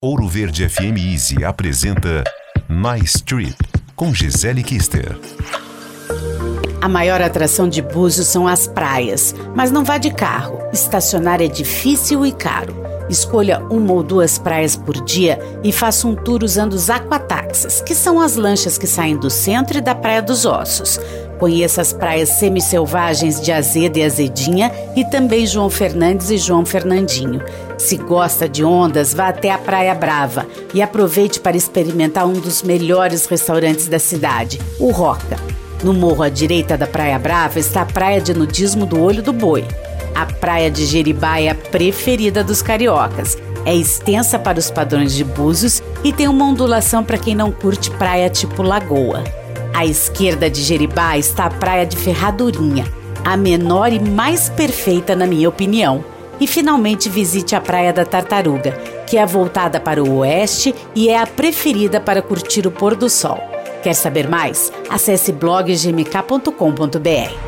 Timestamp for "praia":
19.96-20.22, 29.58-29.94, 36.88-37.18, 37.86-38.20, 40.26-40.68, 47.92-48.28, 51.50-51.86, 57.60-57.92